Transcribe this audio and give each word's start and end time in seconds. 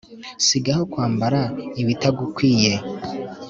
sigaho 0.45 0.83
kwambara 0.91 1.41
ibitagukwiye 1.81 2.73